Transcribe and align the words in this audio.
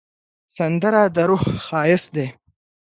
سندره 0.55 1.03
د 1.15 1.17
روح 1.29 1.43
ښایست 1.65 2.09
دی 2.15 2.27